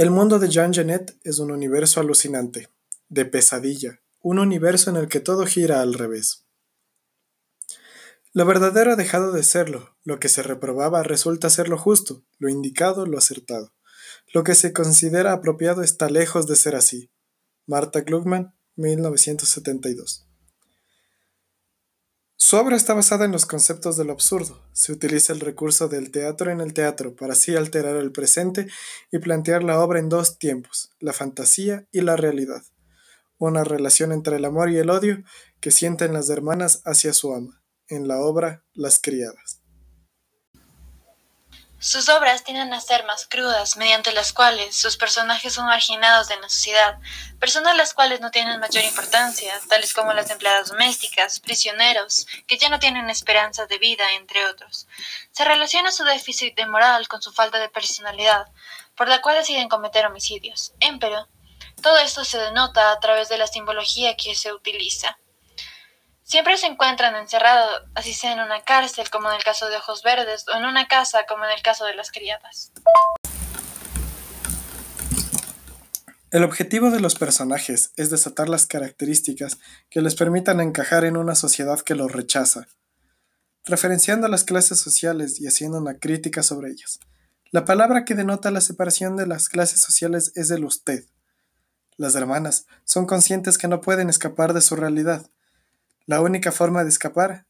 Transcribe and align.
El 0.00 0.10
mundo 0.10 0.38
de 0.38 0.48
Jean 0.48 0.72
Genet 0.72 1.14
es 1.24 1.40
un 1.40 1.50
universo 1.50 2.00
alucinante, 2.00 2.70
de 3.10 3.26
pesadilla, 3.26 4.00
un 4.22 4.38
universo 4.38 4.88
en 4.88 4.96
el 4.96 5.08
que 5.08 5.20
todo 5.20 5.44
gira 5.44 5.82
al 5.82 5.92
revés. 5.92 6.46
Lo 8.32 8.46
verdadero 8.46 8.92
ha 8.92 8.96
dejado 8.96 9.30
de 9.30 9.42
serlo, 9.42 9.94
lo 10.02 10.18
que 10.18 10.30
se 10.30 10.42
reprobaba 10.42 11.02
resulta 11.02 11.50
ser 11.50 11.68
lo 11.68 11.76
justo, 11.76 12.24
lo 12.38 12.48
indicado, 12.48 13.04
lo 13.04 13.18
acertado. 13.18 13.74
Lo 14.32 14.42
que 14.42 14.54
se 14.54 14.72
considera 14.72 15.34
apropiado 15.34 15.82
está 15.82 16.08
lejos 16.08 16.46
de 16.46 16.56
ser 16.56 16.76
así. 16.76 17.10
Marta 17.66 18.02
Klugman, 18.02 18.54
1972. 18.76 20.29
Su 22.42 22.56
obra 22.56 22.74
está 22.74 22.94
basada 22.94 23.26
en 23.26 23.32
los 23.32 23.44
conceptos 23.44 23.98
de 23.98 24.06
lo 24.06 24.12
absurdo. 24.12 24.66
Se 24.72 24.92
utiliza 24.92 25.34
el 25.34 25.40
recurso 25.40 25.88
del 25.88 26.10
teatro 26.10 26.50
en 26.50 26.62
el 26.62 26.72
teatro 26.72 27.14
para 27.14 27.34
así 27.34 27.54
alterar 27.54 27.96
el 27.96 28.12
presente 28.12 28.66
y 29.12 29.18
plantear 29.18 29.62
la 29.62 29.78
obra 29.78 29.98
en 29.98 30.08
dos 30.08 30.38
tiempos, 30.38 30.90
la 31.00 31.12
fantasía 31.12 31.86
y 31.92 32.00
la 32.00 32.16
realidad. 32.16 32.62
Una 33.36 33.62
relación 33.62 34.10
entre 34.10 34.36
el 34.36 34.46
amor 34.46 34.70
y 34.70 34.78
el 34.78 34.88
odio 34.88 35.22
que 35.60 35.70
sienten 35.70 36.14
las 36.14 36.30
hermanas 36.30 36.80
hacia 36.86 37.12
su 37.12 37.34
ama, 37.34 37.62
en 37.88 38.08
la 38.08 38.20
obra 38.20 38.64
Las 38.72 38.98
criadas. 38.98 39.59
Sus 41.82 42.10
obras 42.10 42.44
tienden 42.44 42.74
a 42.74 42.80
ser 42.82 43.04
más 43.04 43.26
crudas, 43.26 43.78
mediante 43.78 44.12
las 44.12 44.34
cuales 44.34 44.76
sus 44.76 44.98
personajes 44.98 45.54
son 45.54 45.64
marginados 45.64 46.28
de 46.28 46.36
la 46.36 46.50
sociedad, 46.50 46.98
personas 47.38 47.74
las 47.74 47.94
cuales 47.94 48.20
no 48.20 48.30
tienen 48.30 48.60
mayor 48.60 48.84
importancia, 48.84 49.58
tales 49.66 49.94
como 49.94 50.12
las 50.12 50.28
empleadas 50.28 50.68
domésticas, 50.68 51.40
prisioneros, 51.40 52.26
que 52.46 52.58
ya 52.58 52.68
no 52.68 52.80
tienen 52.80 53.08
esperanza 53.08 53.64
de 53.64 53.78
vida, 53.78 54.12
entre 54.12 54.44
otros. 54.44 54.88
Se 55.32 55.42
relaciona 55.46 55.90
su 55.90 56.04
déficit 56.04 56.54
de 56.54 56.66
moral 56.66 57.08
con 57.08 57.22
su 57.22 57.32
falta 57.32 57.58
de 57.58 57.70
personalidad, 57.70 58.48
por 58.94 59.08
la 59.08 59.22
cual 59.22 59.36
deciden 59.36 59.70
cometer 59.70 60.04
homicidios. 60.04 60.74
Empero, 60.80 61.28
todo 61.80 61.96
esto 61.96 62.26
se 62.26 62.36
denota 62.36 62.92
a 62.92 63.00
través 63.00 63.30
de 63.30 63.38
la 63.38 63.46
simbología 63.46 64.18
que 64.18 64.34
se 64.34 64.52
utiliza. 64.52 65.18
Siempre 66.30 66.56
se 66.56 66.68
encuentran 66.68 67.16
encerrados, 67.16 67.82
así 67.96 68.14
sea 68.14 68.32
en 68.34 68.38
una 68.38 68.62
cárcel, 68.62 69.10
como 69.10 69.28
en 69.28 69.36
el 69.36 69.42
caso 69.42 69.68
de 69.68 69.74
Ojos 69.74 70.04
Verdes, 70.04 70.46
o 70.46 70.56
en 70.56 70.64
una 70.64 70.86
casa, 70.86 71.26
como 71.28 71.44
en 71.44 71.50
el 71.50 71.60
caso 71.60 71.84
de 71.86 71.94
las 71.96 72.12
criadas. 72.12 72.70
El 76.30 76.44
objetivo 76.44 76.92
de 76.92 77.00
los 77.00 77.16
personajes 77.16 77.90
es 77.96 78.10
desatar 78.10 78.48
las 78.48 78.68
características 78.68 79.58
que 79.90 80.02
les 80.02 80.14
permitan 80.14 80.60
encajar 80.60 81.04
en 81.04 81.16
una 81.16 81.34
sociedad 81.34 81.80
que 81.80 81.96
los 81.96 82.12
rechaza, 82.12 82.68
referenciando 83.64 84.28
a 84.28 84.30
las 84.30 84.44
clases 84.44 84.78
sociales 84.78 85.40
y 85.40 85.48
haciendo 85.48 85.78
una 85.78 85.98
crítica 85.98 86.44
sobre 86.44 86.70
ellas. 86.70 87.00
La 87.50 87.64
palabra 87.64 88.04
que 88.04 88.14
denota 88.14 88.52
la 88.52 88.60
separación 88.60 89.16
de 89.16 89.26
las 89.26 89.48
clases 89.48 89.80
sociales 89.80 90.30
es 90.36 90.52
el 90.52 90.64
usted. 90.64 91.06
Las 91.96 92.14
hermanas 92.14 92.66
son 92.84 93.06
conscientes 93.06 93.58
que 93.58 93.66
no 93.66 93.80
pueden 93.80 94.08
escapar 94.08 94.54
de 94.54 94.60
su 94.60 94.76
realidad, 94.76 95.28
la 96.06 96.20
única 96.20 96.52
forma 96.52 96.82
de 96.82 96.90
escapar 96.90 97.46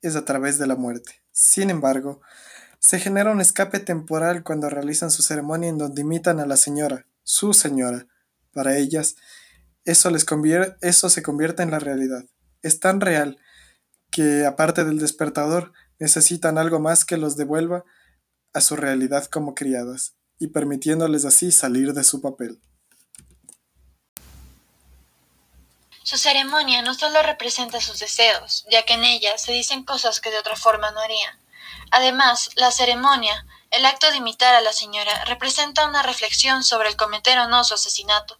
es 0.00 0.16
a 0.16 0.24
través 0.24 0.58
de 0.58 0.66
la 0.66 0.76
muerte. 0.76 1.22
Sin 1.30 1.70
embargo, 1.70 2.20
se 2.78 2.98
genera 2.98 3.30
un 3.30 3.40
escape 3.40 3.78
temporal 3.78 4.42
cuando 4.42 4.68
realizan 4.68 5.10
su 5.10 5.22
ceremonia 5.22 5.68
en 5.68 5.78
donde 5.78 6.02
imitan 6.02 6.40
a 6.40 6.46
la 6.46 6.56
señora, 6.56 7.06
su 7.22 7.54
señora. 7.54 8.06
Para 8.52 8.76
ellas, 8.76 9.16
eso, 9.84 10.10
se 11.08 11.22
convierte 11.22 11.62
en 11.62 11.70
la 11.70 11.78
realidad. 11.78 12.24
Es 12.60 12.80
tan 12.80 13.00
real 13.00 13.38
que, 14.10 14.46
aparte 14.46 14.84
del 14.84 14.98
despertador, 14.98 15.72
necesitan 15.98 16.58
algo 16.58 16.80
más 16.80 17.04
que 17.04 17.16
los 17.16 17.36
devuelva 17.36 17.84
a 18.52 18.60
su 18.60 18.76
realidad 18.76 19.26
como 19.26 19.54
criadas, 19.54 20.16
y 20.38 20.48
permitiéndoles 20.48 21.24
así 21.24 21.52
salir 21.52 21.94
de 21.94 22.04
su 22.04 22.20
papel. 22.20 22.60
Su 26.04 26.18
ceremonia 26.18 26.82
no 26.82 26.94
solo 26.94 27.22
representa 27.22 27.80
sus 27.80 28.00
deseos, 28.00 28.64
ya 28.70 28.82
que 28.82 28.94
en 28.94 29.04
ella 29.04 29.38
se 29.38 29.52
dicen 29.52 29.84
cosas 29.84 30.20
que 30.20 30.30
de 30.30 30.38
otra 30.38 30.56
forma 30.56 30.90
no 30.90 31.00
harían. 31.00 31.40
Además, 31.92 32.50
la 32.56 32.72
ceremonia, 32.72 33.46
el 33.70 33.86
acto 33.86 34.10
de 34.10 34.16
imitar 34.16 34.54
a 34.54 34.60
la 34.60 34.72
señora, 34.72 35.24
representa 35.26 35.86
una 35.86 36.02
reflexión 36.02 36.64
sobre 36.64 36.88
el 36.88 36.96
cometer 36.96 37.38
o 37.38 37.48
no 37.48 37.62
su 37.64 37.74
asesinato. 37.74 38.38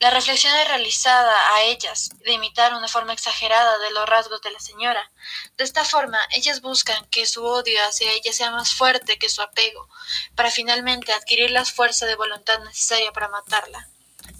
La 0.00 0.10
reflexión 0.10 0.54
es 0.54 0.68
realizada 0.68 1.54
a 1.54 1.62
ellas, 1.62 2.10
de 2.24 2.32
imitar 2.32 2.72
una 2.72 2.88
forma 2.88 3.12
exagerada 3.12 3.78
de 3.78 3.90
los 3.90 4.08
rasgos 4.08 4.40
de 4.42 4.52
la 4.52 4.60
señora. 4.60 5.10
De 5.56 5.64
esta 5.64 5.84
forma, 5.84 6.20
ellas 6.30 6.60
buscan 6.60 7.04
que 7.06 7.26
su 7.26 7.44
odio 7.44 7.78
hacia 7.86 8.12
ella 8.12 8.32
sea 8.32 8.50
más 8.52 8.72
fuerte 8.72 9.18
que 9.18 9.28
su 9.28 9.42
apego, 9.42 9.88
para 10.36 10.52
finalmente 10.52 11.12
adquirir 11.12 11.50
la 11.50 11.64
fuerza 11.64 12.06
de 12.06 12.14
voluntad 12.14 12.60
necesaria 12.60 13.12
para 13.12 13.28
matarla. 13.28 13.88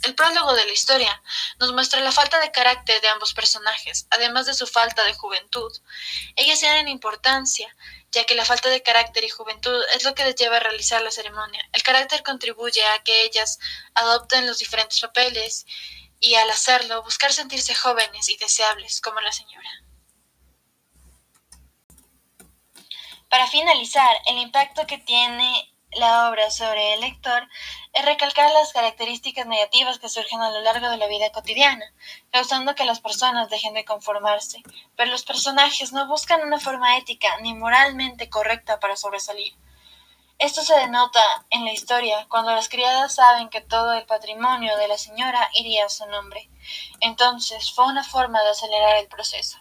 El 0.03 0.14
prólogo 0.14 0.54
de 0.54 0.64
la 0.64 0.72
historia 0.72 1.22
nos 1.59 1.72
muestra 1.72 2.00
la 2.00 2.12
falta 2.12 2.38
de 2.41 2.53
carácter 2.53 3.00
de 3.00 3.09
ambos 3.09 3.34
personajes, 3.34 4.06
además 4.10 4.47
de 4.47 4.54
su 4.54 4.66
falta 4.66 5.04
de 5.04 5.14
juventud. 5.14 5.72
Ellas 6.36 6.60
tienen 6.60 6.88
importancia, 6.88 7.75
ya 8.12 8.25
que 8.25 8.37
la 8.37 8.44
falta 8.44 8.69
de 8.69 8.82
carácter 8.82 9.25
y 9.25 9.28
juventud 9.28 9.82
es 9.94 10.04
lo 10.04 10.14
que 10.14 10.25
les 10.25 10.37
lleva 10.37 10.56
a 10.56 10.60
realizar 10.60 11.03
la 11.03 11.10
ceremonia. 11.10 11.69
El 11.72 11.82
carácter 11.82 12.22
contribuye 12.22 12.84
a 12.84 13.03
que 13.03 13.22
ellas 13.25 13.58
adopten 13.94 14.47
los 14.47 14.58
diferentes 14.58 15.00
papeles 15.00 15.66
y 16.20 16.34
al 16.34 16.50
hacerlo 16.50 17.03
buscar 17.03 17.32
sentirse 17.32 17.75
jóvenes 17.75 18.28
y 18.28 18.37
deseables 18.37 19.00
como 19.00 19.20
la 19.20 19.32
señora. 19.32 19.70
Para 23.28 23.47
finalizar, 23.47 24.16
el 24.26 24.38
impacto 24.38 24.87
que 24.87 24.98
tiene 24.98 25.70
la 25.98 26.28
obra 26.28 26.50
sobre 26.50 26.94
el 26.94 27.00
lector 27.00 27.48
es 27.92 28.04
recalcar 28.04 28.53
las 28.53 28.72
características 28.72 29.47
negativas 29.47 29.98
que 29.98 30.09
surgen 30.09 30.41
a 30.41 30.50
lo 30.50 30.60
largo 30.62 30.88
de 30.91 30.97
la 30.97 31.06
vida 31.06 31.31
cotidiana, 31.31 31.84
causando 32.31 32.75
que 32.75 32.84
las 32.84 33.00
personas 33.00 33.50
dejen 33.50 33.75
de 33.75 33.84
conformarse, 33.84 34.62
pero 34.97 35.10
los 35.10 35.25
personajes 35.25 35.92
no 35.92 36.06
buscan 36.06 36.42
una 36.42 36.60
forma 36.60 36.97
ética 36.97 37.28
ni 37.41 37.54
moralmente 37.54 38.31
correcta 38.31 38.81
para 38.81 38.97
sobresalir. 38.97 39.54
Esto 40.38 40.62
se 40.62 40.75
denota 40.75 41.20
en 41.50 41.64
la 41.64 41.72
historia 41.72 42.26
cuando 42.28 42.53
las 42.53 42.69
criadas 42.69 43.16
saben 43.16 43.48
que 43.48 43.60
todo 43.60 43.92
el 43.94 44.06
patrimonio 44.06 44.76
de 44.76 44.87
la 44.87 44.97
señora 44.97 45.50
iría 45.53 45.87
a 45.87 45.88
su 45.88 46.06
nombre. 46.06 46.48
Entonces 47.00 47.72
fue 47.72 47.87
una 47.87 48.04
forma 48.04 48.41
de 48.44 48.50
acelerar 48.50 48.97
el 48.98 49.08
proceso. 49.08 49.58